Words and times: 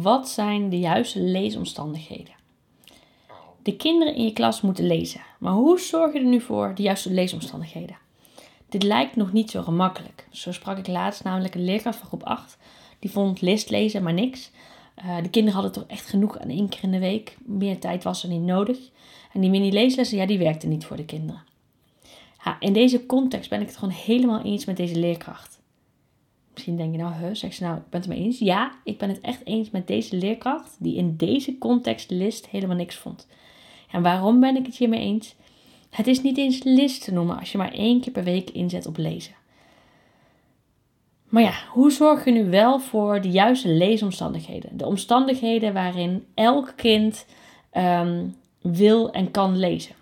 Wat 0.00 0.28
zijn 0.28 0.68
de 0.68 0.78
juiste 0.78 1.20
leesomstandigheden? 1.20 2.34
De 3.62 3.76
kinderen 3.76 4.14
in 4.14 4.24
je 4.24 4.32
klas 4.32 4.60
moeten 4.60 4.86
lezen, 4.86 5.20
maar 5.38 5.52
hoe 5.52 5.80
zorg 5.80 6.12
je 6.12 6.18
er 6.18 6.24
nu 6.24 6.40
voor 6.40 6.74
de 6.74 6.82
juiste 6.82 7.12
leesomstandigheden? 7.12 7.96
Dit 8.68 8.82
lijkt 8.82 9.16
nog 9.16 9.32
niet 9.32 9.50
zo 9.50 9.62
gemakkelijk. 9.62 10.26
Zo 10.30 10.52
sprak 10.52 10.78
ik 10.78 10.86
laatst 10.86 11.24
namelijk 11.24 11.54
een 11.54 11.64
leerkracht 11.64 11.98
van 11.98 12.06
groep 12.06 12.22
8. 12.22 12.56
Die 12.98 13.10
vond 13.10 13.40
list 13.40 13.70
lezen 13.70 14.02
maar 14.02 14.12
niks. 14.12 14.50
Uh, 14.98 15.16
de 15.22 15.30
kinderen 15.30 15.60
hadden 15.60 15.72
toch 15.72 15.90
echt 15.90 16.06
genoeg 16.06 16.38
aan 16.38 16.48
één 16.48 16.68
keer 16.68 16.82
in 16.82 16.90
de 16.90 16.98
week. 16.98 17.36
Meer 17.44 17.78
tijd 17.78 18.04
was 18.04 18.22
er 18.22 18.28
niet 18.28 18.42
nodig. 18.42 18.78
En 19.32 19.40
die 19.40 19.50
mini-leeslessen, 19.50 20.18
ja, 20.18 20.26
die 20.26 20.38
werkten 20.38 20.68
niet 20.68 20.84
voor 20.84 20.96
de 20.96 21.04
kinderen. 21.04 21.42
In 22.58 22.72
deze 22.72 23.06
context 23.06 23.50
ben 23.50 23.60
ik 23.60 23.66
het 23.66 23.76
gewoon 23.76 23.94
helemaal 23.94 24.42
eens 24.42 24.64
met 24.64 24.76
deze 24.76 24.98
leerkracht. 24.98 25.53
Misschien 26.54 26.76
denk 26.76 26.92
je 26.92 27.02
nou, 27.02 27.14
huh, 27.14 27.34
zeg 27.34 27.54
ze 27.54 27.62
nou, 27.62 27.76
ik 27.76 27.90
ben 27.90 28.00
het 28.00 28.08
mee 28.08 28.18
eens. 28.18 28.38
Ja, 28.38 28.72
ik 28.84 28.98
ben 28.98 29.08
het 29.08 29.20
echt 29.20 29.40
eens 29.44 29.70
met 29.70 29.86
deze 29.86 30.16
leerkracht 30.16 30.76
die 30.78 30.96
in 30.96 31.16
deze 31.16 31.58
context 31.58 32.10
list 32.10 32.46
helemaal 32.46 32.76
niks 32.76 32.96
vond. 32.96 33.26
En 33.90 34.02
waarom 34.02 34.40
ben 34.40 34.56
ik 34.56 34.66
het 34.66 34.76
hiermee 34.76 35.00
eens? 35.00 35.34
Het 35.90 36.06
is 36.06 36.22
niet 36.22 36.38
eens 36.38 36.62
list 36.62 37.04
te 37.04 37.12
noemen 37.12 37.38
als 37.38 37.52
je 37.52 37.58
maar 37.58 37.72
één 37.72 38.00
keer 38.00 38.12
per 38.12 38.24
week 38.24 38.50
inzet 38.50 38.86
op 38.86 38.96
lezen. 38.96 39.34
Maar 41.28 41.42
ja, 41.42 41.54
hoe 41.72 41.90
zorg 41.90 42.24
je 42.24 42.30
nu 42.30 42.50
wel 42.50 42.80
voor 42.80 43.20
de 43.20 43.30
juiste 43.30 43.68
leesomstandigheden? 43.68 44.76
De 44.76 44.86
omstandigheden 44.86 45.72
waarin 45.72 46.26
elk 46.34 46.72
kind 46.76 47.26
ehm, 47.70 48.26
wil 48.60 49.10
en 49.10 49.30
kan 49.30 49.58
lezen. 49.58 49.94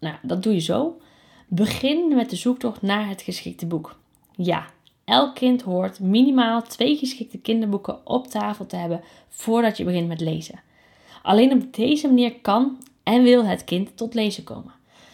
Nou, 0.00 0.14
dat 0.22 0.42
doe 0.42 0.52
je 0.52 0.60
zo. 0.60 1.00
Begin 1.48 2.14
met 2.14 2.30
de 2.30 2.36
zoektocht 2.36 2.82
naar 2.82 3.08
het 3.08 3.22
geschikte 3.22 3.66
boek. 3.66 3.98
Ja, 4.34 4.66
elk 5.06 5.34
kind 5.34 5.62
hoort 5.62 6.00
minimaal 6.00 6.62
twee 6.62 6.96
geschikte 6.96 7.38
kinderboeken 7.38 8.06
op 8.06 8.26
tafel 8.26 8.66
te 8.66 8.76
hebben 8.76 9.00
voordat 9.28 9.76
je 9.76 9.84
begint 9.84 10.08
met 10.08 10.20
lezen. 10.20 10.60
Alleen 11.22 11.52
op 11.52 11.74
deze 11.74 12.06
manier 12.06 12.34
kan 12.40 12.78
en 13.02 13.22
wil 13.22 13.44
het 13.44 13.64
kind 13.64 13.96
tot 13.96 14.14
lezen 14.14 14.44
komen. 14.44 14.72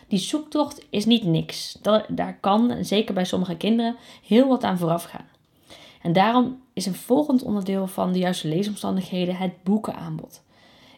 Die 0.09 0.19
zoektocht 0.19 0.87
is 0.91 1.05
niet 1.05 1.25
niks. 1.25 1.79
Daar 2.09 2.39
kan, 2.41 2.85
zeker 2.85 3.15
bij 3.15 3.25
sommige 3.25 3.57
kinderen, 3.57 3.97
heel 4.27 4.49
wat 4.49 4.65
aan 4.65 4.79
vooraf 4.79 5.05
gaan. 5.05 5.29
En 6.03 6.13
daarom 6.13 6.61
is 6.73 6.87
een 6.87 6.95
volgend 6.95 7.43
onderdeel 7.43 7.87
van 7.87 8.13
de 8.13 8.19
juiste 8.19 8.49
leesomstandigheden 8.49 9.37
het 9.37 9.63
boekenaanbod. 9.63 10.43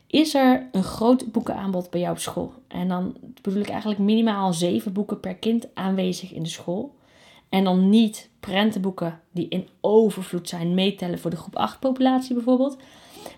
Is 0.07 0.35
er 0.35 0.69
een 0.73 0.83
groot 0.83 1.33
boekenaanbod 1.33 1.91
bij 1.91 2.01
jou 2.01 2.13
op 2.13 2.19
school? 2.19 2.53
En 2.69 2.89
dan 2.89 3.17
bedoel 3.43 3.61
ik 3.61 3.69
eigenlijk 3.69 4.01
minimaal 4.01 4.53
zeven 4.53 4.93
boeken 4.93 5.21
per 5.21 5.35
kind 5.35 5.67
aanwezig 5.75 6.33
in 6.33 6.43
de 6.43 6.49
school. 6.49 6.95
En 7.55 7.65
dan 7.65 7.89
niet 7.89 8.31
prentenboeken 8.41 9.21
die 9.31 9.49
in 9.49 9.69
overvloed 9.81 10.49
zijn 10.49 10.75
meetellen 10.75 11.19
voor 11.19 11.31
de 11.31 11.37
groep 11.37 11.57
8 11.57 11.81
populatie 11.81 12.35
bijvoorbeeld. 12.35 12.77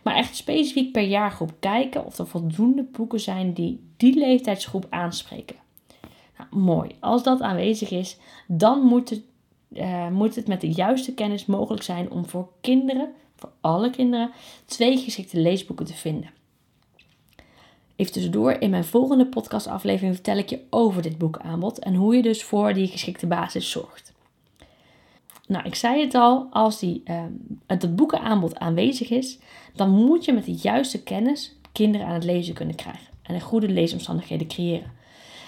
Maar 0.02 0.14
echt 0.14 0.36
specifiek 0.36 0.92
per 0.92 1.02
jaargroep 1.02 1.52
kijken 1.60 2.04
of 2.04 2.18
er 2.18 2.26
voldoende 2.26 2.82
boeken 2.82 3.20
zijn 3.20 3.52
die 3.52 3.80
die 3.96 4.18
leeftijdsgroep 4.18 4.86
aanspreken. 4.90 5.56
Nou, 6.38 6.64
mooi. 6.64 6.90
Als 7.00 7.22
dat 7.22 7.40
aanwezig 7.40 7.90
is, 7.90 8.18
dan 8.46 8.80
moet 8.80 9.10
het, 9.10 9.22
uh, 9.72 10.08
moet 10.08 10.34
het 10.34 10.46
met 10.46 10.60
de 10.60 10.70
juiste 10.70 11.14
kennis 11.14 11.46
mogelijk 11.46 11.82
zijn 11.82 12.10
om 12.10 12.26
voor 12.26 12.48
kinderen, 12.60 13.12
voor 13.34 13.50
alle 13.60 13.90
kinderen, 13.90 14.30
twee 14.64 14.96
geschikte 14.96 15.40
leesboeken 15.40 15.86
te 15.86 15.94
vinden. 15.94 16.30
Even 17.96 18.12
tussendoor, 18.12 18.52
in 18.52 18.70
mijn 18.70 18.84
volgende 18.84 19.26
podcastaflevering 19.26 20.14
vertel 20.14 20.36
ik 20.36 20.48
je 20.48 20.60
over 20.70 21.02
dit 21.02 21.18
boekenaanbod 21.18 21.78
en 21.78 21.94
hoe 21.94 22.16
je 22.16 22.22
dus 22.22 22.42
voor 22.42 22.74
die 22.74 22.86
geschikte 22.86 23.26
basis 23.26 23.70
zorgt. 23.70 24.14
Nou, 25.46 25.64
ik 25.64 25.74
zei 25.74 26.00
het 26.00 26.14
al, 26.14 26.46
als 26.50 26.78
die, 26.78 27.02
uh, 27.04 27.22
het 27.66 27.96
boekenaanbod 27.96 28.58
aanwezig 28.58 29.10
is, 29.10 29.38
dan 29.74 29.90
moet 29.90 30.24
je 30.24 30.32
met 30.32 30.44
de 30.44 30.54
juiste 30.54 31.02
kennis 31.02 31.56
kinderen 31.72 32.06
aan 32.06 32.14
het 32.14 32.24
lezen 32.24 32.54
kunnen 32.54 32.74
krijgen 32.74 33.06
en 33.22 33.34
een 33.34 33.40
goede 33.40 33.68
leesomstandigheden 33.68 34.46
creëren. 34.46 34.92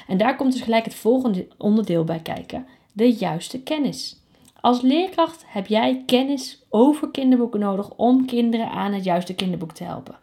En 0.06 0.18
daar 0.18 0.36
komt 0.36 0.52
dus 0.52 0.62
gelijk 0.62 0.84
het 0.84 0.94
volgende 0.94 1.46
onderdeel 1.56 2.04
bij 2.04 2.20
kijken: 2.20 2.66
de 2.92 3.12
juiste 3.12 3.62
kennis. 3.62 4.16
Als 4.60 4.80
leerkracht 4.80 5.44
heb 5.46 5.66
jij 5.66 6.02
kennis 6.06 6.62
over 6.68 7.10
kinderboeken 7.10 7.60
nodig 7.60 7.90
om 7.96 8.26
kinderen 8.26 8.70
aan 8.70 8.92
het 8.92 9.04
juiste 9.04 9.34
kinderboek 9.34 9.72
te 9.72 9.84
helpen. 9.84 10.18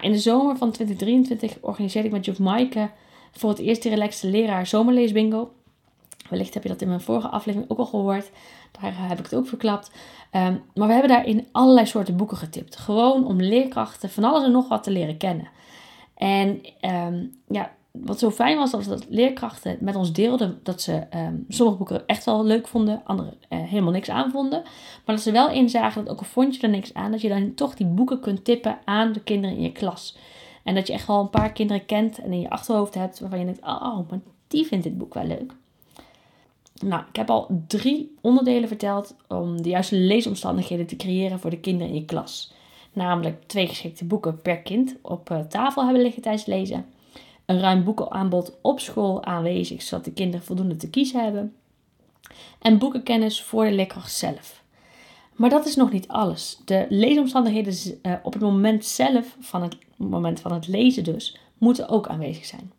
In 0.00 0.12
de 0.12 0.18
zomer 0.18 0.56
van 0.56 0.70
2023 0.70 1.56
organiseerde 1.60 2.08
ik 2.08 2.14
met 2.14 2.24
Juf 2.24 2.38
Maaike 2.38 2.90
voor 3.32 3.50
het 3.50 3.58
eerst 3.58 3.82
de 3.82 3.88
relaxte 3.88 4.26
leraar 4.26 4.66
zomerleesbingo. 4.66 5.52
Wellicht 6.28 6.54
heb 6.54 6.62
je 6.62 6.68
dat 6.68 6.80
in 6.80 6.88
mijn 6.88 7.00
vorige 7.00 7.28
aflevering 7.28 7.70
ook 7.70 7.78
al 7.78 7.86
gehoord. 7.86 8.30
Daar 8.80 9.08
heb 9.08 9.18
ik 9.18 9.24
het 9.24 9.34
ook 9.34 9.46
verklapt. 9.46 9.90
Ehm, 10.30 10.56
maar 10.74 10.86
we 10.86 10.92
hebben 10.92 11.10
daarin 11.10 11.46
allerlei 11.52 11.86
soorten 11.86 12.16
boeken 12.16 12.36
getipt. 12.36 12.76
Gewoon 12.76 13.26
om 13.26 13.40
leerkrachten 13.40 14.10
van 14.10 14.24
alles 14.24 14.44
en 14.44 14.52
nog 14.52 14.68
wat 14.68 14.82
te 14.82 14.90
leren 14.90 15.16
kennen. 15.16 15.48
En 16.14 16.60
um, 16.80 17.34
ja, 17.48 17.72
wat 17.92 18.18
zo 18.18 18.30
fijn 18.30 18.58
was, 18.58 18.70
was 18.70 18.86
dat 18.86 19.06
leerkrachten 19.08 19.76
met 19.80 19.96
ons 19.96 20.12
deelden 20.12 20.60
dat 20.62 20.80
ze 20.82 21.06
um, 21.14 21.44
sommige 21.48 21.78
boeken 21.78 22.06
echt 22.06 22.24
wel 22.24 22.44
leuk 22.44 22.68
vonden, 22.68 23.02
andere 23.04 23.34
uh, 23.48 23.58
helemaal 23.62 23.92
niks 23.92 24.08
aan 24.08 24.30
vonden. 24.30 24.62
Maar 25.04 25.14
dat 25.14 25.20
ze 25.20 25.32
wel 25.32 25.50
inzagen 25.50 26.04
dat 26.04 26.12
ook 26.12 26.18
al 26.18 26.24
vond 26.24 26.56
je 26.56 26.62
er 26.62 26.68
niks 26.68 26.94
aan, 26.94 27.10
dat 27.10 27.20
je 27.20 27.28
dan 27.28 27.54
toch 27.54 27.74
die 27.74 27.86
boeken 27.86 28.20
kunt 28.20 28.44
tippen 28.44 28.78
aan 28.84 29.12
de 29.12 29.20
kinderen 29.20 29.56
in 29.56 29.62
je 29.62 29.72
klas. 29.72 30.16
En 30.62 30.74
dat 30.74 30.86
je 30.86 30.92
echt 30.92 31.06
wel 31.06 31.20
een 31.20 31.30
paar 31.30 31.52
kinderen 31.52 31.86
kent 31.86 32.18
en 32.18 32.32
in 32.32 32.40
je 32.40 32.50
achterhoofd 32.50 32.94
hebt 32.94 33.20
waarvan 33.20 33.38
je 33.38 33.44
denkt, 33.44 33.62
oh, 33.62 34.10
maar 34.10 34.20
die 34.48 34.66
vindt 34.66 34.84
dit 34.84 34.98
boek 34.98 35.14
wel 35.14 35.26
leuk. 35.26 35.52
Nou, 36.84 37.02
ik 37.08 37.16
heb 37.16 37.30
al 37.30 37.46
drie 37.66 38.14
onderdelen 38.20 38.68
verteld 38.68 39.14
om 39.28 39.62
de 39.62 39.68
juiste 39.68 39.96
leesomstandigheden 39.96 40.86
te 40.86 40.96
creëren 40.96 41.40
voor 41.40 41.50
de 41.50 41.60
kinderen 41.60 41.88
in 41.88 42.00
je 42.00 42.04
klas. 42.04 42.52
Namelijk 42.92 43.42
twee 43.46 43.66
geschikte 43.66 44.04
boeken 44.04 44.40
per 44.42 44.58
kind 44.58 44.96
op 45.02 45.30
uh, 45.30 45.40
tafel 45.40 45.84
hebben 45.84 46.02
liggen 46.02 46.22
tijdens 46.22 46.46
lezen 46.46 46.86
een 47.52 47.60
ruim 47.60 47.84
boekenaanbod 47.84 48.58
op 48.62 48.80
school 48.80 49.24
aanwezig, 49.24 49.82
zodat 49.82 50.04
de 50.04 50.12
kinderen 50.12 50.46
voldoende 50.46 50.76
te 50.76 50.90
kiezen 50.90 51.24
hebben. 51.24 51.54
En 52.58 52.78
boekenkennis 52.78 53.42
voor 53.42 53.64
de 53.64 53.72
leerkracht 53.72 54.12
zelf. 54.12 54.62
Maar 55.34 55.50
dat 55.50 55.66
is 55.66 55.76
nog 55.76 55.92
niet 55.92 56.08
alles. 56.08 56.60
De 56.64 56.86
leesomstandigheden 56.88 57.98
uh, 58.02 58.14
op 58.22 58.32
het 58.32 58.42
moment 58.42 58.84
zelf, 58.84 59.36
van 59.40 59.62
het 59.62 59.76
moment 59.96 60.40
van 60.40 60.52
het 60.52 60.68
lezen 60.68 61.04
dus, 61.04 61.38
moeten 61.58 61.88
ook 61.88 62.06
aanwezig 62.06 62.44
zijn. 62.44 62.72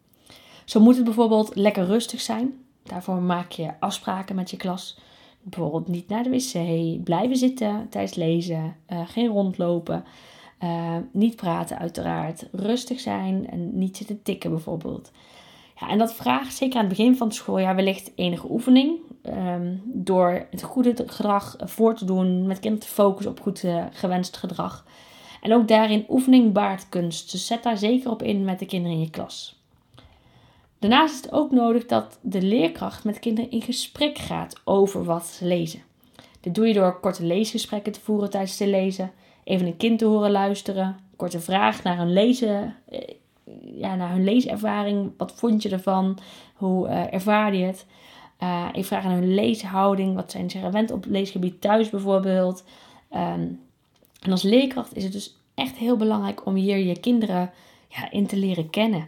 Zo 0.65 0.79
moet 0.79 0.95
het 0.95 1.03
bijvoorbeeld 1.03 1.55
lekker 1.55 1.85
rustig 1.85 2.21
zijn. 2.21 2.53
Daarvoor 2.83 3.21
maak 3.21 3.51
je 3.51 3.79
afspraken 3.79 4.35
met 4.35 4.51
je 4.51 4.57
klas. 4.57 4.97
Bijvoorbeeld 5.41 5.87
niet 5.87 6.07
naar 6.07 6.23
de 6.23 6.29
wc, 6.29 7.03
blijven 7.03 7.37
zitten 7.37 7.87
tijdens 7.89 8.15
lezen, 8.15 8.75
uh, 8.89 9.07
geen 9.07 9.27
rondlopen. 9.27 10.03
Uh, 10.63 10.95
niet 11.11 11.35
praten 11.35 11.79
uiteraard. 11.79 12.47
Rustig 12.51 12.99
zijn 12.99 13.49
en 13.49 13.77
niet 13.77 13.97
zitten 13.97 14.21
tikken 14.23 14.49
bijvoorbeeld. 14.49 15.11
Ja, 15.79 15.89
en 15.89 15.97
dat 15.97 16.13
vraagt 16.13 16.55
zeker 16.55 16.75
aan 16.75 16.85
het 16.85 16.97
begin 16.97 17.17
van 17.17 17.27
het 17.27 17.35
schooljaar 17.35 17.75
wellicht 17.75 18.11
enige 18.15 18.51
oefening. 18.51 18.97
Um, 19.23 19.81
door 19.85 20.45
het 20.49 20.63
goede 20.63 20.93
gedrag 21.05 21.55
voor 21.59 21.95
te 21.95 22.05
doen, 22.05 22.47
met 22.47 22.59
kinderen 22.59 22.87
te 22.87 22.93
focussen 22.93 23.31
op 23.31 23.39
goed 23.39 23.63
uh, 23.63 23.85
gewenst 23.91 24.37
gedrag. 24.37 24.85
En 25.41 25.53
ook 25.53 25.67
daarin 25.67 26.05
oefening 26.09 26.53
baart 26.53 26.89
kunst. 26.89 27.31
Dus 27.31 27.45
zet 27.45 27.63
daar 27.63 27.77
zeker 27.77 28.11
op 28.11 28.23
in 28.23 28.45
met 28.45 28.59
de 28.59 28.65
kinderen 28.65 28.97
in 28.97 29.03
je 29.03 29.09
klas. 29.09 29.61
Daarnaast 30.79 31.13
is 31.13 31.21
het 31.21 31.31
ook 31.31 31.51
nodig 31.51 31.85
dat 31.85 32.17
de 32.21 32.41
leerkracht 32.41 33.03
met 33.03 33.19
kinderen 33.19 33.51
in 33.51 33.61
gesprek 33.61 34.17
gaat 34.17 34.61
over 34.63 35.03
wat 35.03 35.25
ze 35.25 35.45
lezen. 35.45 35.81
Dit 36.39 36.55
doe 36.55 36.67
je 36.67 36.73
door 36.73 36.99
korte 36.99 37.25
leesgesprekken 37.25 37.91
te 37.91 37.99
voeren 37.99 38.29
tijdens 38.29 38.59
het 38.59 38.67
lezen 38.69 39.11
even 39.43 39.67
een 39.67 39.77
kind 39.77 39.99
te 39.99 40.05
horen 40.05 40.31
luisteren. 40.31 40.97
Korte 41.15 41.39
vraag 41.39 41.83
naar 41.83 41.97
hun 41.97 42.13
lezen, 42.13 42.75
eh, 42.89 42.99
ja, 43.75 43.95
naar 43.95 44.11
hun 44.11 44.23
leeservaring. 44.23 45.11
Wat 45.17 45.31
vond 45.31 45.61
je 45.61 45.69
ervan? 45.69 46.17
Hoe 46.53 46.87
uh, 46.87 47.13
ervaar 47.13 47.55
je 47.55 47.65
het? 47.65 47.85
Uh, 48.43 48.67
ik 48.73 48.85
vraag 48.85 49.03
naar 49.03 49.17
hun 49.17 49.33
leeshouding. 49.33 50.15
Wat 50.15 50.31
zijn 50.31 50.49
ze 50.49 50.59
gewend 50.59 50.91
op 50.91 51.05
leesgebied 51.05 51.61
thuis 51.61 51.89
bijvoorbeeld? 51.89 52.63
Ehm, 53.09 53.47
en 54.21 54.31
als 54.31 54.43
leerkracht 54.43 54.95
is 54.95 55.03
het 55.03 55.13
dus 55.13 55.37
echt 55.53 55.75
heel 55.75 55.97
belangrijk 55.97 56.45
om 56.45 56.55
hier 56.55 56.77
je 56.77 56.99
kinderen 56.99 57.51
ja, 57.89 58.11
in 58.11 58.27
te 58.27 58.37
leren 58.37 58.69
kennen. 58.69 59.07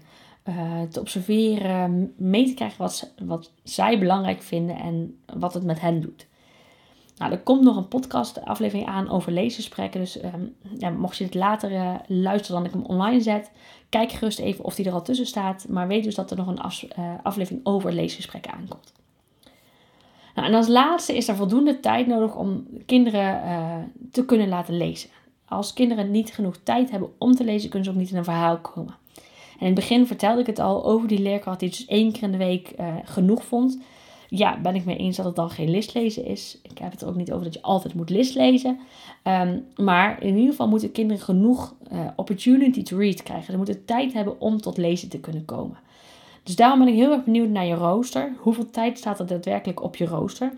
Te 0.90 1.00
observeren, 1.00 2.14
mee 2.18 2.46
te 2.46 2.54
krijgen 2.54 2.78
wat, 2.78 3.14
wat 3.26 3.52
zij 3.64 4.00
belangrijk 4.00 4.42
vinden 4.42 4.76
en 4.76 5.18
wat 5.38 5.54
het 5.54 5.64
met 5.64 5.82
hen 5.82 6.02
doet. 6.02 6.28
Nou, 7.18 7.32
er 7.32 7.40
komt 7.40 7.64
nog 7.64 7.76
een 7.76 7.88
podcast 7.88 8.46
aflevering 8.46 8.88
aan 8.88 9.10
over 9.10 9.32
leesgesprekken. 9.32 10.00
Dus 10.00 10.24
um, 10.24 10.56
ja, 10.78 10.90
mocht 10.90 11.18
je 11.18 11.24
het 11.24 11.34
later 11.34 11.72
uh, 11.72 11.96
luisteren 12.08 12.62
dan 12.62 12.66
ik 12.66 12.78
hem 12.78 12.86
online 12.86 13.22
zet, 13.22 13.52
kijk 13.90 14.12
gerust 14.12 14.40
even 14.40 14.66
of 14.66 14.76
die 14.76 14.86
er 14.86 14.94
al 14.94 15.02
tussen 15.02 15.26
staat. 15.26 15.66
Maar 15.70 15.88
weet 15.88 16.04
dus 16.04 16.16
dat 16.16 16.32
er 16.32 16.38
nog 16.38 16.48
een 16.48 16.60
uh, 16.98 17.14
aflevering 17.24 17.66
over 17.66 17.94
leesgesprekken 17.94 18.54
aankomt. 18.54 18.94
Nou, 20.36 20.48
en 20.48 20.54
als 20.54 20.68
laatste 20.68 21.16
is 21.16 21.28
er 21.28 21.36
voldoende 21.36 21.80
tijd 21.80 22.08
nodig 22.08 22.36
om 22.36 22.68
kinderen 22.86 23.44
uh, 23.44 23.76
te 24.12 24.26
kunnen 24.26 24.48
laten 24.48 24.78
lezen. 24.78 25.10
Als 25.46 25.74
kinderen 25.74 26.12
niet 26.12 26.34
genoeg 26.34 26.58
tijd 26.64 26.92
hebben 26.92 27.10
om 27.18 27.36
te 27.36 27.44
lezen, 27.44 27.70
kunnen 27.70 27.88
ze 27.88 27.94
ook 27.94 28.00
niet 28.00 28.12
in 28.12 28.18
een 28.18 28.24
verhaal 28.24 28.58
komen. 28.58 28.96
En 29.54 29.60
in 29.60 29.66
het 29.66 29.76
begin 29.76 30.08
vertelde 30.08 30.42
ik 30.42 30.48
het 30.48 30.60
al 30.60 30.86
over 30.86 31.08
die 31.08 31.20
leerkracht 31.20 31.60
die 31.60 31.70
dus 31.70 31.86
één 31.86 32.12
keer 32.12 32.24
in 32.24 32.32
de 32.32 32.38
week 32.38 32.76
genoeg 33.04 33.46
vond. 33.46 33.80
Ja, 34.30 34.60
ben 34.62 34.76
ik 34.76 34.86
mee 34.86 34.98
eens 34.98 35.18
dat 35.18 35.26
het 35.26 35.36
dan 35.36 35.50
geen 35.50 35.70
listlezen 35.70 36.26
is. 36.26 36.60
Ik 36.62 36.78
heb 36.78 36.92
het 36.92 37.02
er 37.02 37.08
ook 37.08 37.16
niet 37.16 37.32
over 37.32 37.44
dat 37.44 37.54
je 37.54 37.62
altijd 37.62 37.94
moet 37.94 38.10
listlezen. 38.10 38.80
Um, 39.24 39.66
maar 39.76 40.24
in 40.24 40.36
ieder 40.36 40.50
geval 40.50 40.68
moeten 40.68 40.92
kinderen 40.92 41.24
genoeg 41.24 41.76
uh, 41.92 42.08
opportunity 42.16 42.84
to 42.84 42.98
read 42.98 43.24
krijgen. 43.24 43.52
Ze 43.52 43.58
moeten 43.58 43.86
tijd 43.86 44.14
hebben 44.14 44.40
om 44.42 44.62
tot 44.62 44.78
lezen 44.78 45.10
te 45.10 45.20
kunnen 45.20 45.46
komen. 45.46 45.78
Dus 46.44 46.56
daarom 46.56 46.80
ben 46.80 46.88
ik 46.88 46.96
heel 46.96 47.12
erg 47.12 47.24
benieuwd 47.24 47.50
naar 47.50 47.66
je 47.66 47.74
rooster. 47.74 48.34
Hoeveel 48.38 48.70
tijd 48.70 48.98
staat 48.98 49.20
er 49.20 49.28
daadwerkelijk 49.28 49.84
op 49.84 49.96
je 49.96 50.06
rooster? 50.06 50.54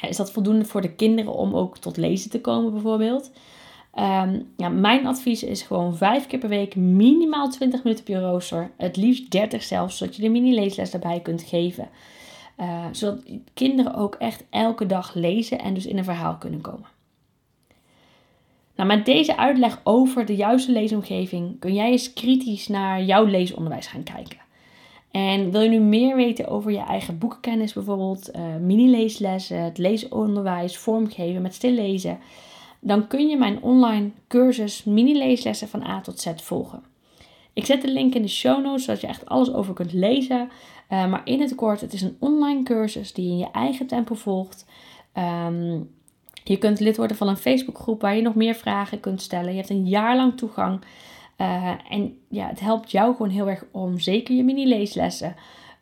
Is 0.00 0.16
dat 0.16 0.32
voldoende 0.32 0.64
voor 0.64 0.80
de 0.80 0.94
kinderen 0.94 1.32
om 1.32 1.54
ook 1.54 1.78
tot 1.78 1.96
lezen 1.96 2.30
te 2.30 2.40
komen 2.40 2.72
bijvoorbeeld? 2.72 3.30
Um, 3.98 4.52
ja, 4.56 4.68
mijn 4.68 5.06
advies 5.06 5.42
is 5.42 5.62
gewoon 5.62 5.96
vijf 5.96 6.26
keer 6.26 6.38
per 6.38 6.48
week 6.48 6.76
minimaal 6.76 7.48
20 7.50 7.82
minuten 7.82 8.04
op 8.04 8.10
je 8.10 8.20
rooster. 8.20 8.70
Het 8.76 8.96
liefst 8.96 9.30
30 9.30 9.62
zelfs, 9.62 9.96
zodat 9.96 10.16
je 10.16 10.22
de 10.22 10.28
mini-leesles 10.28 10.90
daarbij 10.90 11.20
kunt 11.20 11.42
geven. 11.42 11.88
Uh, 12.60 12.84
zodat 12.92 13.22
kinderen 13.54 13.94
ook 13.94 14.14
echt 14.14 14.44
elke 14.50 14.86
dag 14.86 15.14
lezen 15.14 15.58
en 15.58 15.74
dus 15.74 15.86
in 15.86 15.98
een 15.98 16.04
verhaal 16.04 16.36
kunnen 16.36 16.60
komen. 16.60 16.88
Nou, 18.76 18.88
met 18.88 19.04
deze 19.04 19.36
uitleg 19.36 19.80
over 19.82 20.26
de 20.26 20.36
juiste 20.36 20.72
leesomgeving 20.72 21.58
kun 21.58 21.74
jij 21.74 21.90
eens 21.90 22.12
kritisch 22.12 22.68
naar 22.68 23.02
jouw 23.02 23.24
leesonderwijs 23.24 23.86
gaan 23.86 24.02
kijken. 24.02 24.38
En 25.10 25.50
wil 25.50 25.60
je 25.60 25.68
nu 25.68 25.80
meer 25.80 26.16
weten 26.16 26.48
over 26.48 26.70
je 26.70 26.78
eigen 26.78 27.18
boekenkennis, 27.18 27.72
bijvoorbeeld 27.72 28.30
uh, 28.34 28.56
mini-leeslessen, 28.60 29.62
het 29.62 29.78
leesonderwijs, 29.78 30.76
vormgeven 30.76 31.42
met 31.42 31.54
stillezen, 31.54 32.18
dan 32.80 33.06
kun 33.06 33.28
je 33.28 33.36
mijn 33.36 33.62
online 33.62 34.10
cursus 34.28 34.84
mini-leeslessen 34.84 35.68
van 35.68 35.82
A 35.82 36.00
tot 36.00 36.20
Z 36.20 36.32
volgen. 36.36 36.82
Ik 37.56 37.66
zet 37.66 37.82
de 37.82 37.92
link 37.92 38.14
in 38.14 38.22
de 38.22 38.28
show 38.28 38.64
notes, 38.64 38.84
zodat 38.84 39.00
je 39.00 39.06
echt 39.06 39.26
alles 39.26 39.52
over 39.52 39.74
kunt 39.74 39.92
lezen. 39.92 40.48
Uh, 40.90 41.08
maar 41.08 41.20
in 41.24 41.40
het 41.40 41.54
kort, 41.54 41.80
het 41.80 41.92
is 41.92 42.02
een 42.02 42.16
online 42.18 42.62
cursus 42.62 43.12
die 43.12 43.24
je 43.24 43.30
in 43.30 43.38
je 43.38 43.50
eigen 43.50 43.86
tempo 43.86 44.14
volgt. 44.14 44.66
Um, 45.46 45.90
je 46.44 46.56
kunt 46.56 46.80
lid 46.80 46.96
worden 46.96 47.16
van 47.16 47.28
een 47.28 47.36
Facebookgroep 47.36 48.00
waar 48.00 48.16
je 48.16 48.22
nog 48.22 48.34
meer 48.34 48.54
vragen 48.54 49.00
kunt 49.00 49.22
stellen. 49.22 49.50
Je 49.50 49.56
hebt 49.56 49.70
een 49.70 49.86
jaar 49.86 50.16
lang 50.16 50.36
toegang. 50.36 50.80
Uh, 51.38 51.72
en 51.88 52.18
ja, 52.28 52.46
het 52.46 52.60
helpt 52.60 52.90
jou 52.90 53.16
gewoon 53.16 53.30
heel 53.30 53.48
erg 53.48 53.64
om 53.70 53.98
zeker 53.98 54.34
je 54.34 54.44
mini-leeslessen 54.44 55.34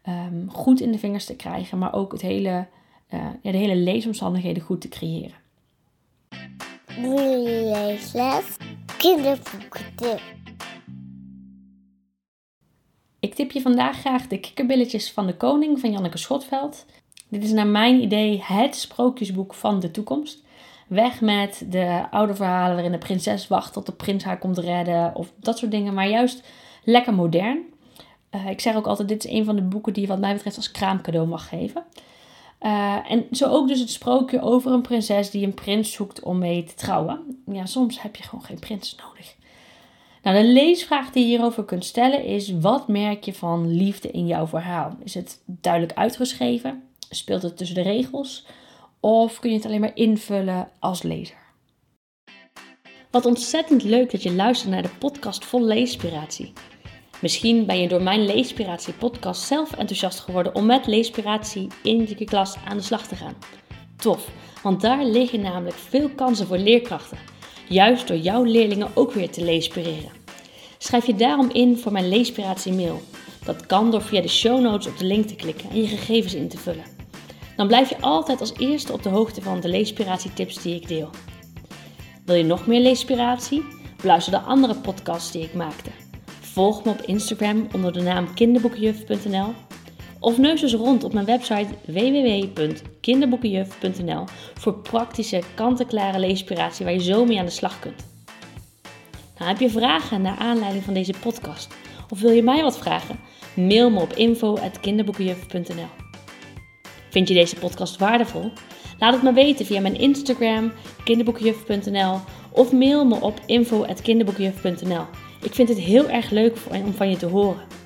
um, 0.08 0.50
goed 0.50 0.80
in 0.80 0.92
de 0.92 0.98
vingers 0.98 1.24
te 1.24 1.36
krijgen. 1.36 1.78
Maar 1.78 1.94
ook 1.94 2.12
het 2.12 2.22
hele, 2.22 2.66
uh, 3.10 3.26
ja, 3.42 3.50
de 3.50 3.58
hele 3.58 3.76
leesomstandigheden 3.76 4.62
goed 4.62 4.80
te 4.80 4.88
creëren. 4.88 5.36
Mini-leesles, 7.00 8.56
kinderboekentip. 8.98 10.20
Ik 13.24 13.34
tip 13.34 13.50
je 13.50 13.60
vandaag 13.60 13.98
graag 13.98 14.26
de 14.26 14.38
Kikkerbilletjes 14.38 15.12
van 15.12 15.26
de 15.26 15.36
Koning 15.36 15.80
van 15.80 15.92
Janneke 15.92 16.18
Schotveld. 16.18 16.86
Dit 17.28 17.44
is 17.44 17.52
naar 17.52 17.66
mijn 17.66 18.02
idee 18.02 18.42
het 18.42 18.76
sprookjesboek 18.76 19.54
van 19.54 19.80
de 19.80 19.90
toekomst. 19.90 20.42
Weg 20.88 21.20
met 21.20 21.64
de 21.68 22.04
oude 22.10 22.34
verhalen 22.34 22.74
waarin 22.74 22.92
de 22.92 22.98
prinses 22.98 23.48
wacht 23.48 23.72
tot 23.72 23.86
de 23.86 23.92
prins 23.92 24.24
haar 24.24 24.38
komt 24.38 24.58
redden 24.58 25.14
of 25.14 25.32
dat 25.36 25.58
soort 25.58 25.70
dingen, 25.70 25.94
maar 25.94 26.08
juist 26.08 26.42
lekker 26.82 27.14
modern. 27.14 27.58
Uh, 28.30 28.48
ik 28.48 28.60
zeg 28.60 28.76
ook 28.76 28.86
altijd, 28.86 29.08
dit 29.08 29.24
is 29.24 29.30
een 29.30 29.44
van 29.44 29.56
de 29.56 29.62
boeken 29.62 29.92
die 29.92 30.02
je 30.02 30.08
wat 30.08 30.20
mij 30.20 30.34
betreft 30.34 30.56
als 30.56 30.70
kraamcadeau 30.70 31.26
mag 31.26 31.48
geven. 31.48 31.84
Uh, 32.62 33.10
en 33.10 33.26
zo 33.30 33.50
ook 33.50 33.68
dus 33.68 33.80
het 33.80 33.90
sprookje 33.90 34.40
over 34.40 34.72
een 34.72 34.82
prinses 34.82 35.30
die 35.30 35.46
een 35.46 35.54
prins 35.54 35.92
zoekt 35.92 36.22
om 36.22 36.38
mee 36.38 36.64
te 36.64 36.74
trouwen. 36.74 37.42
Ja, 37.46 37.66
soms 37.66 38.02
heb 38.02 38.16
je 38.16 38.22
gewoon 38.22 38.44
geen 38.44 38.58
prins 38.58 38.96
nodig. 38.96 39.34
Nou, 40.24 40.36
de 40.36 40.52
leesvraag 40.52 41.10
die 41.10 41.22
je 41.22 41.28
hierover 41.28 41.64
kunt 41.64 41.84
stellen 41.84 42.24
is: 42.24 42.52
wat 42.60 42.88
merk 42.88 43.24
je 43.24 43.34
van 43.34 43.76
liefde 43.76 44.10
in 44.10 44.26
jouw 44.26 44.46
verhaal? 44.46 44.96
Is 45.02 45.14
het 45.14 45.42
duidelijk 45.46 45.98
uitgeschreven? 45.98 46.82
Speelt 47.10 47.42
het 47.42 47.56
tussen 47.56 47.76
de 47.76 47.82
regels? 47.82 48.46
Of 49.00 49.38
kun 49.38 49.50
je 49.50 49.56
het 49.56 49.66
alleen 49.66 49.80
maar 49.80 49.96
invullen 49.96 50.68
als 50.78 51.02
lezer? 51.02 51.36
Wat 53.10 53.26
ontzettend 53.26 53.82
leuk 53.82 54.10
dat 54.10 54.22
je 54.22 54.32
luistert 54.32 54.70
naar 54.70 54.82
de 54.82 54.96
podcast 54.98 55.44
vol 55.44 55.62
leespiratie. 55.62 56.52
Misschien 57.20 57.66
ben 57.66 57.80
je 57.80 57.88
door 57.88 58.02
mijn 58.02 58.24
Leespiratie 58.24 58.94
podcast 58.94 59.42
zelf 59.42 59.72
enthousiast 59.72 60.20
geworden 60.20 60.54
om 60.54 60.66
met 60.66 60.86
leespiratie 60.86 61.66
in 61.82 62.06
je 62.16 62.24
klas 62.24 62.56
aan 62.64 62.76
de 62.76 62.82
slag 62.82 63.06
te 63.06 63.16
gaan. 63.16 63.34
Tof, 63.96 64.30
want 64.62 64.80
daar 64.80 65.04
liggen 65.04 65.40
namelijk 65.40 65.76
veel 65.76 66.08
kansen 66.08 66.46
voor 66.46 66.58
leerkrachten. 66.58 67.33
Juist 67.74 68.08
door 68.08 68.16
jouw 68.16 68.42
leerlingen 68.42 68.88
ook 68.94 69.12
weer 69.12 69.30
te 69.30 69.44
leespireren. 69.44 70.10
Schrijf 70.78 71.06
je 71.06 71.14
daarom 71.14 71.50
in 71.50 71.78
voor 71.78 71.92
mijn 71.92 72.08
Leespiratie 72.08 72.72
mail. 72.72 73.00
Dat 73.44 73.66
kan 73.66 73.90
door 73.90 74.02
via 74.02 74.20
de 74.20 74.28
show 74.28 74.60
notes 74.60 74.86
op 74.86 74.98
de 74.98 75.04
link 75.04 75.26
te 75.26 75.34
klikken 75.34 75.70
en 75.70 75.80
je 75.80 75.86
gegevens 75.86 76.34
in 76.34 76.48
te 76.48 76.58
vullen. 76.58 76.84
Dan 77.56 77.66
blijf 77.66 77.88
je 77.88 78.00
altijd 78.00 78.40
als 78.40 78.52
eerste 78.58 78.92
op 78.92 79.02
de 79.02 79.08
hoogte 79.08 79.42
van 79.42 79.60
de 79.60 79.68
leespiratietips 79.68 80.62
die 80.62 80.74
ik 80.74 80.88
deel. 80.88 81.10
Wil 82.24 82.34
je 82.34 82.44
nog 82.44 82.66
meer 82.66 82.80
leespiratie? 82.80 83.64
Beluister 83.96 84.32
de 84.32 84.40
andere 84.40 84.74
podcasts 84.74 85.32
die 85.32 85.42
ik 85.42 85.54
maakte. 85.54 85.90
Volg 86.40 86.84
me 86.84 86.90
op 86.90 87.02
Instagram 87.02 87.68
onder 87.72 87.92
de 87.92 88.02
naam 88.02 88.34
kinderboekenjuf.nl 88.34 89.52
of 90.24 90.38
neus 90.38 90.62
eens 90.62 90.74
rond 90.74 91.04
op 91.04 91.12
mijn 91.12 91.26
website 91.26 91.68
www.kinderboekenjuf.nl 91.84 94.24
voor 94.54 94.74
praktische, 94.74 95.42
kant-en-klare 95.54 96.18
leespiratie 96.18 96.84
waar 96.84 96.94
je 96.94 97.02
zo 97.02 97.24
mee 97.24 97.38
aan 97.38 97.44
de 97.44 97.50
slag 97.50 97.78
kunt. 97.78 98.06
Nou, 99.38 99.50
heb 99.50 99.60
je 99.60 99.70
vragen 99.70 100.22
naar 100.22 100.36
aanleiding 100.36 100.84
van 100.84 100.94
deze 100.94 101.14
podcast 101.20 101.74
of 102.08 102.20
wil 102.20 102.30
je 102.30 102.42
mij 102.42 102.62
wat 102.62 102.78
vragen? 102.78 103.18
Mail 103.54 103.90
me 103.90 104.00
op 104.00 104.12
info.kinderboekenjuf.nl 104.12 105.88
Vind 107.10 107.28
je 107.28 107.34
deze 107.34 107.56
podcast 107.56 107.98
waardevol? 107.98 108.52
Laat 108.98 109.14
het 109.14 109.22
me 109.22 109.32
weten 109.32 109.66
via 109.66 109.80
mijn 109.80 110.00
Instagram, 110.00 110.72
kinderboekjuf.nl 111.04 112.20
of 112.50 112.72
mail 112.72 113.04
me 113.04 113.20
op 113.20 113.40
info.kinderboekjuf.nl. 113.46 115.04
Ik 115.42 115.54
vind 115.54 115.68
het 115.68 115.78
heel 115.78 116.08
erg 116.08 116.30
leuk 116.30 116.56
om 116.84 116.92
van 116.92 117.10
je 117.10 117.16
te 117.16 117.26
horen. 117.26 117.83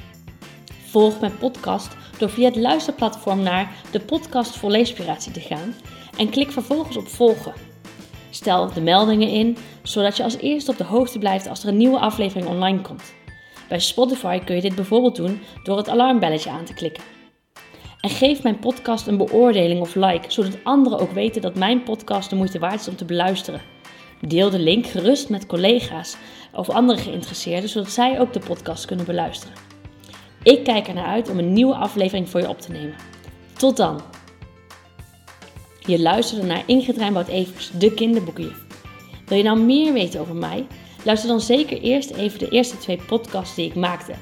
Volg 0.98 1.20
mijn 1.20 1.38
podcast 1.38 1.96
door 2.18 2.30
via 2.30 2.44
het 2.44 2.56
luisterplatform 2.56 3.42
naar 3.42 3.72
de 3.90 4.00
podcast 4.00 4.56
voor 4.56 4.70
leespiratie 4.70 5.32
te 5.32 5.40
gaan 5.40 5.74
en 6.16 6.30
klik 6.30 6.50
vervolgens 6.50 6.96
op 6.96 7.08
volgen. 7.08 7.52
Stel 8.30 8.72
de 8.72 8.80
meldingen 8.80 9.28
in, 9.28 9.56
zodat 9.82 10.16
je 10.16 10.22
als 10.22 10.36
eerste 10.36 10.70
op 10.70 10.76
de 10.76 10.84
hoogte 10.84 11.18
blijft 11.18 11.48
als 11.48 11.62
er 11.62 11.68
een 11.68 11.76
nieuwe 11.76 11.98
aflevering 11.98 12.48
online 12.48 12.80
komt. 12.80 13.14
Bij 13.68 13.78
Spotify 13.78 14.38
kun 14.38 14.54
je 14.54 14.60
dit 14.60 14.74
bijvoorbeeld 14.74 15.16
doen 15.16 15.40
door 15.62 15.76
het 15.76 15.88
alarmbelletje 15.88 16.50
aan 16.50 16.64
te 16.64 16.74
klikken. 16.74 17.02
En 18.00 18.10
geef 18.10 18.42
mijn 18.42 18.58
podcast 18.58 19.06
een 19.06 19.16
beoordeling 19.16 19.80
of 19.80 19.94
like, 19.94 20.30
zodat 20.30 20.64
anderen 20.64 20.98
ook 20.98 21.12
weten 21.12 21.42
dat 21.42 21.54
mijn 21.54 21.82
podcast 21.82 22.30
de 22.30 22.36
moeite 22.36 22.58
waard 22.58 22.80
is 22.80 22.88
om 22.88 22.96
te 22.96 23.04
beluisteren. 23.04 23.62
Deel 24.20 24.50
de 24.50 24.58
link 24.58 24.86
gerust 24.86 25.28
met 25.28 25.46
collega's 25.46 26.16
of 26.52 26.68
andere 26.68 26.98
geïnteresseerden, 26.98 27.68
zodat 27.68 27.90
zij 27.90 28.20
ook 28.20 28.32
de 28.32 28.40
podcast 28.46 28.84
kunnen 28.84 29.06
beluisteren. 29.06 29.67
Ik 30.49 30.64
kijk 30.64 30.88
er 30.88 30.95
naar 30.95 31.07
uit 31.07 31.31
om 31.31 31.38
een 31.38 31.52
nieuwe 31.52 31.75
aflevering 31.75 32.28
voor 32.28 32.40
je 32.40 32.49
op 32.49 32.61
te 32.61 32.73
nemen. 32.73 32.95
Tot 33.57 33.76
dan! 33.76 34.00
Je 35.78 36.00
luisterde 36.00 36.47
naar 36.47 36.62
Ingrid 36.67 36.97
Rijnboud-Evers, 36.97 37.71
de 37.71 37.95
kinderboekenjuf. 37.95 38.67
Wil 39.26 39.37
je 39.37 39.45
nou 39.45 39.61
meer 39.61 39.93
weten 39.93 40.21
over 40.21 40.35
mij? 40.35 40.67
Luister 41.05 41.28
dan 41.28 41.40
zeker 41.40 41.81
eerst 41.81 42.11
even 42.11 42.38
de 42.38 42.49
eerste 42.49 42.78
twee 42.78 43.00
podcasts 43.07 43.55
die 43.55 43.67
ik 43.67 43.75
maakte. 43.75 44.12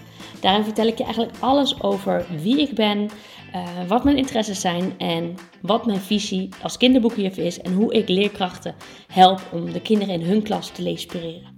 Daarin 0.40 0.64
vertel 0.64 0.86
ik 0.86 0.98
je 0.98 1.04
eigenlijk 1.04 1.36
alles 1.40 1.82
over 1.82 2.26
wie 2.42 2.60
ik 2.60 2.74
ben, 2.74 2.98
uh, 2.98 3.68
wat 3.88 4.04
mijn 4.04 4.16
interesses 4.16 4.60
zijn 4.60 4.94
en 4.98 5.34
wat 5.60 5.86
mijn 5.86 6.00
visie 6.00 6.48
als 6.62 6.76
kinderboekenjuf 6.76 7.36
is 7.36 7.60
en 7.60 7.72
hoe 7.72 7.94
ik 7.94 8.08
leerkrachten 8.08 8.74
help 9.06 9.40
om 9.52 9.72
de 9.72 9.80
kinderen 9.80 10.14
in 10.14 10.26
hun 10.26 10.42
klas 10.42 10.70
te 10.70 10.82
leespireren. 10.82 11.55